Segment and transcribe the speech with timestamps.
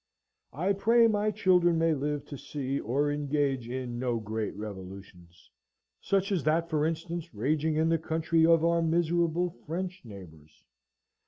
[0.55, 5.51] I pray my children may live to see or engage in no great revolutions,
[6.01, 10.63] such as that, for instance, raging in the country of our miserable French neighbours.